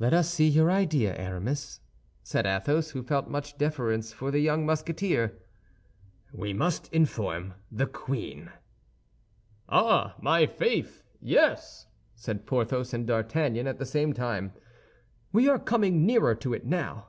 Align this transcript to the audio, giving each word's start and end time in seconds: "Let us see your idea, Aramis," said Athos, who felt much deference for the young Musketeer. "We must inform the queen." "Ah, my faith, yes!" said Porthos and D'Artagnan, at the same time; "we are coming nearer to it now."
"Let 0.00 0.12
us 0.12 0.28
see 0.28 0.48
your 0.48 0.72
idea, 0.72 1.16
Aramis," 1.16 1.78
said 2.24 2.46
Athos, 2.46 2.90
who 2.90 3.04
felt 3.04 3.28
much 3.30 3.56
deference 3.56 4.12
for 4.12 4.32
the 4.32 4.40
young 4.40 4.66
Musketeer. 4.66 5.38
"We 6.32 6.52
must 6.52 6.92
inform 6.92 7.54
the 7.70 7.86
queen." 7.86 8.50
"Ah, 9.68 10.16
my 10.20 10.46
faith, 10.46 11.04
yes!" 11.20 11.86
said 12.16 12.44
Porthos 12.44 12.92
and 12.92 13.06
D'Artagnan, 13.06 13.68
at 13.68 13.78
the 13.78 13.86
same 13.86 14.12
time; 14.12 14.52
"we 15.30 15.48
are 15.48 15.60
coming 15.60 16.04
nearer 16.04 16.34
to 16.34 16.52
it 16.52 16.66
now." 16.66 17.06